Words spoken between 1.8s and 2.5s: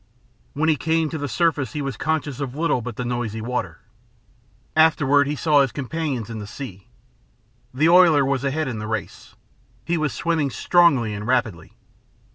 was conscious